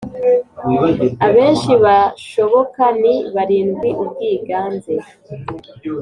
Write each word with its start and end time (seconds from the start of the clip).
abenshi 1.27 1.71
bashoboka 1.83 2.83
ni 3.01 3.15
barindwi 3.35 3.89
Ubwiganze 4.03 4.93